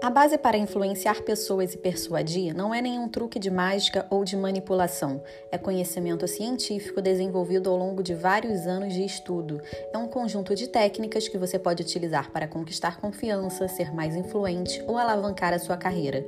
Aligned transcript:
A 0.00 0.10
base 0.10 0.38
para 0.38 0.56
influenciar 0.56 1.22
pessoas 1.22 1.74
e 1.74 1.76
persuadir 1.76 2.54
não 2.54 2.72
é 2.72 2.80
nenhum 2.80 3.08
truque 3.08 3.36
de 3.36 3.50
mágica 3.50 4.06
ou 4.10 4.24
de 4.24 4.36
manipulação. 4.36 5.20
É 5.50 5.58
conhecimento 5.58 6.26
científico 6.28 7.02
desenvolvido 7.02 7.68
ao 7.68 7.76
longo 7.76 8.00
de 8.00 8.14
vários 8.14 8.64
anos 8.64 8.94
de 8.94 9.04
estudo. 9.04 9.60
É 9.92 9.98
um 9.98 10.06
conjunto 10.06 10.54
de 10.54 10.68
técnicas 10.68 11.26
que 11.26 11.36
você 11.36 11.58
pode 11.58 11.82
utilizar 11.82 12.30
para 12.30 12.46
conquistar 12.46 13.00
confiança, 13.00 13.66
ser 13.66 13.92
mais 13.92 14.14
influente 14.14 14.80
ou 14.86 14.96
alavancar 14.96 15.52
a 15.52 15.58
sua 15.58 15.76
carreira. 15.76 16.24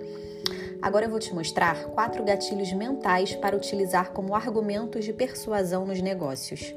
Agora 0.82 1.07
eu 1.07 1.11
vou 1.11 1.21
te 1.21 1.32
mostrar 1.32 1.84
quatro 1.91 2.25
gatilhos 2.25 2.73
mentais 2.73 3.37
para 3.37 3.57
utilizar 3.57 4.11
como 4.11 4.34
argumentos 4.34 5.05
de 5.05 5.12
persuasão 5.12 5.87
nos 5.87 6.02
negócios. 6.02 6.75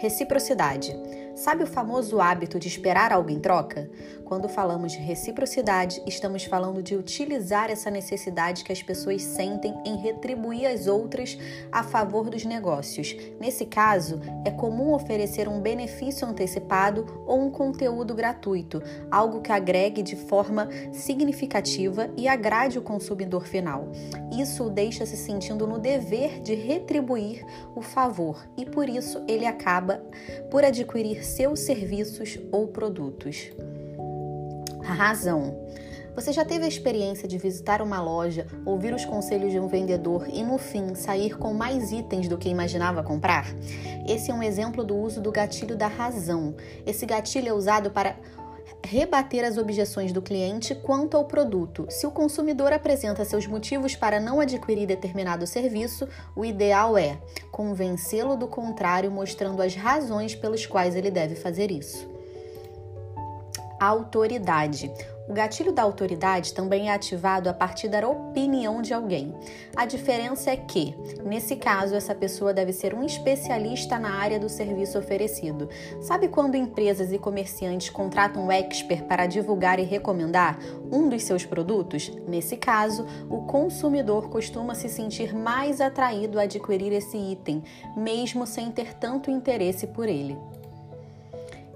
Reciprocidade. 0.00 0.96
Sabe 1.36 1.64
o 1.64 1.66
famoso 1.66 2.18
hábito 2.18 2.58
de 2.58 2.66
esperar 2.66 3.12
algo 3.12 3.28
em 3.28 3.38
troca? 3.38 3.90
Quando 4.24 4.48
falamos 4.48 4.92
de 4.92 4.98
reciprocidade, 4.98 6.02
estamos 6.06 6.44
falando 6.44 6.82
de 6.82 6.96
utilizar 6.96 7.70
essa 7.70 7.90
necessidade 7.90 8.64
que 8.64 8.72
as 8.72 8.82
pessoas 8.82 9.22
sentem 9.22 9.74
em 9.84 9.98
retribuir 9.98 10.66
as 10.66 10.86
outras 10.86 11.38
a 11.70 11.82
favor 11.82 12.30
dos 12.30 12.46
negócios. 12.46 13.14
Nesse 13.38 13.66
caso, 13.66 14.18
é 14.46 14.50
comum 14.50 14.94
oferecer 14.94 15.46
um 15.46 15.60
benefício 15.60 16.26
antecipado 16.26 17.22
ou 17.26 17.38
um 17.38 17.50
conteúdo 17.50 18.14
gratuito, 18.14 18.82
algo 19.10 19.42
que 19.42 19.52
agregue 19.52 20.02
de 20.02 20.16
forma 20.16 20.70
significativa 20.90 22.08
e 22.16 22.26
agrade 22.26 22.78
o 22.78 22.82
consumidor 22.82 23.46
final. 23.46 23.92
Isso 24.32 24.64
o 24.64 24.70
deixa 24.70 25.04
se 25.04 25.18
sentindo 25.18 25.66
no 25.66 25.78
dever 25.78 26.40
de 26.40 26.54
retribuir 26.54 27.44
o 27.74 27.82
favor 27.82 28.42
e 28.56 28.64
por 28.64 28.88
isso 28.88 29.22
ele 29.28 29.44
acaba 29.44 30.02
por 30.50 30.64
adquirir 30.64 31.24
seus 31.24 31.60
serviços 31.60 32.38
ou 32.50 32.68
produtos. 32.68 33.50
A 34.84 34.92
razão. 34.92 35.66
Você 36.16 36.32
já 36.32 36.46
teve 36.46 36.64
a 36.64 36.68
experiência 36.68 37.28
de 37.28 37.36
visitar 37.36 37.82
uma 37.82 38.00
loja, 38.00 38.46
ouvir 38.64 38.94
os 38.94 39.04
conselhos 39.04 39.52
de 39.52 39.60
um 39.60 39.68
vendedor 39.68 40.26
e 40.32 40.42
no 40.42 40.56
fim 40.56 40.94
sair 40.94 41.36
com 41.36 41.52
mais 41.52 41.92
itens 41.92 42.26
do 42.26 42.38
que 42.38 42.48
imaginava 42.48 43.02
comprar? 43.02 43.44
Esse 44.08 44.30
é 44.30 44.34
um 44.34 44.42
exemplo 44.42 44.82
do 44.82 44.96
uso 44.96 45.20
do 45.20 45.30
gatilho 45.30 45.76
da 45.76 45.88
razão. 45.88 46.54
Esse 46.86 47.04
gatilho 47.04 47.50
é 47.50 47.52
usado 47.52 47.90
para 47.90 48.16
rebater 48.86 49.44
as 49.44 49.58
objeções 49.58 50.12
do 50.12 50.22
cliente 50.22 50.74
quanto 50.74 51.16
ao 51.16 51.24
produto. 51.24 51.86
Se 51.90 52.06
o 52.06 52.10
consumidor 52.10 52.72
apresenta 52.72 53.24
seus 53.24 53.46
motivos 53.46 53.96
para 53.96 54.20
não 54.20 54.40
adquirir 54.40 54.86
determinado 54.86 55.46
serviço, 55.46 56.08
o 56.34 56.44
ideal 56.44 56.96
é 56.96 57.18
convencê-lo 57.50 58.36
do 58.36 58.46
contrário, 58.46 59.10
mostrando 59.10 59.60
as 59.60 59.74
razões 59.74 60.34
pelas 60.34 60.64
quais 60.64 60.94
ele 60.94 61.10
deve 61.10 61.34
fazer 61.34 61.70
isso. 61.70 62.08
Autoridade. 63.78 64.90
O 65.28 65.32
gatilho 65.32 65.72
da 65.72 65.82
autoridade 65.82 66.54
também 66.54 66.88
é 66.88 66.94
ativado 66.94 67.48
a 67.48 67.52
partir 67.52 67.88
da 67.88 68.06
opinião 68.08 68.80
de 68.80 68.94
alguém. 68.94 69.34
A 69.74 69.84
diferença 69.84 70.50
é 70.50 70.56
que, 70.56 70.94
nesse 71.24 71.56
caso, 71.56 71.96
essa 71.96 72.14
pessoa 72.14 72.54
deve 72.54 72.72
ser 72.72 72.94
um 72.94 73.04
especialista 73.04 73.98
na 73.98 74.14
área 74.14 74.38
do 74.38 74.48
serviço 74.48 74.98
oferecido. 74.98 75.68
Sabe 76.00 76.28
quando 76.28 76.54
empresas 76.54 77.12
e 77.12 77.18
comerciantes 77.18 77.90
contratam 77.90 78.46
um 78.46 78.52
expert 78.52 79.02
para 79.04 79.26
divulgar 79.26 79.80
e 79.80 79.84
recomendar 79.84 80.58
um 80.92 81.08
dos 81.08 81.24
seus 81.24 81.44
produtos? 81.44 82.12
Nesse 82.28 82.56
caso, 82.56 83.04
o 83.28 83.42
consumidor 83.42 84.28
costuma 84.28 84.76
se 84.76 84.88
sentir 84.88 85.34
mais 85.34 85.80
atraído 85.80 86.38
a 86.38 86.42
adquirir 86.42 86.92
esse 86.92 87.16
item, 87.16 87.64
mesmo 87.96 88.46
sem 88.46 88.70
ter 88.70 88.94
tanto 88.94 89.28
interesse 89.28 89.88
por 89.88 90.08
ele. 90.08 90.38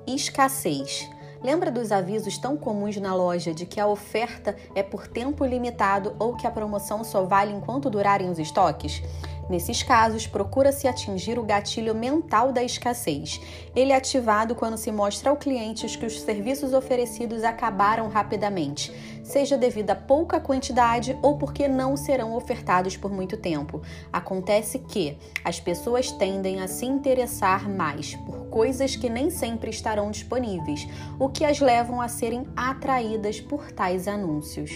Escassez. 0.07 1.11
Lembra 1.43 1.71
dos 1.71 1.91
avisos 1.91 2.37
tão 2.37 2.55
comuns 2.55 2.99
na 2.99 3.15
loja 3.15 3.55
de 3.55 3.65
que 3.65 3.81
a 3.81 3.87
oferta 3.87 4.55
é 4.75 4.83
por 4.83 5.07
tempo 5.07 5.45
limitado 5.45 6.15
ou 6.19 6.37
que 6.37 6.47
a 6.47 6.51
promoção 6.51 7.03
só 7.03 7.25
vale 7.25 7.51
enquanto 7.53 7.89
durarem 7.89 8.29
os 8.29 8.39
estoques? 8.39 9.03
Nesses 9.51 9.83
casos, 9.83 10.29
procura-se 10.29 10.87
atingir 10.87 11.37
o 11.37 11.43
gatilho 11.43 11.93
mental 11.93 12.53
da 12.53 12.63
escassez. 12.63 13.41
Ele 13.75 13.91
é 13.91 13.97
ativado 13.97 14.55
quando 14.55 14.77
se 14.77 14.93
mostra 14.93 15.29
ao 15.29 15.37
cliente 15.37 15.99
que 15.99 16.07
os 16.07 16.21
serviços 16.21 16.73
oferecidos 16.73 17.43
acabaram 17.43 18.09
rapidamente, 18.09 18.93
seja 19.25 19.59
devido 19.59 19.91
a 19.91 19.97
pouca 19.97 20.39
quantidade 20.39 21.19
ou 21.21 21.37
porque 21.37 21.67
não 21.67 21.97
serão 21.97 22.37
ofertados 22.37 22.97
por 22.97 23.11
muito 23.11 23.37
tempo. 23.37 23.83
Acontece 24.13 24.79
que 24.79 25.19
as 25.45 25.59
pessoas 25.59 26.13
tendem 26.13 26.61
a 26.61 26.69
se 26.69 26.87
interessar 26.87 27.69
mais 27.69 28.15
por 28.15 28.47
coisas 28.51 28.95
que 28.95 29.11
nem 29.11 29.31
sempre 29.31 29.71
estarão 29.71 30.13
disponíveis, 30.13 30.87
o 31.19 31.29
que 31.29 31.45
as 31.45 31.59
levam 31.59 32.01
a 32.01 32.07
serem 32.07 32.47
atraídas 32.57 33.41
por 33.41 33.73
tais 33.73 34.07
anúncios. 34.07 34.71